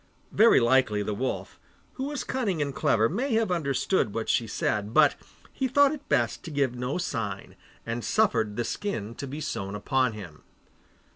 Very 0.31 0.59
likely 0.59 1.03
the 1.03 1.13
wolf, 1.13 1.59
who 1.93 2.05
was 2.05 2.23
cunning 2.23 2.59
and 2.59 2.73
clever, 2.73 3.07
may 3.07 3.33
have 3.35 3.51
understood 3.51 4.15
what 4.15 4.29
she 4.29 4.47
said, 4.47 4.95
but 4.95 5.13
he 5.53 5.67
thought 5.67 5.91
it 5.93 6.09
best 6.09 6.41
to 6.45 6.49
give 6.49 6.73
no 6.73 6.97
sign, 6.97 7.55
and 7.85 8.03
suffered 8.03 8.55
the 8.55 8.63
skin 8.63 9.13
to 9.13 9.27
be 9.27 9.39
sewn 9.39 9.75
upon 9.75 10.13
him. 10.13 10.41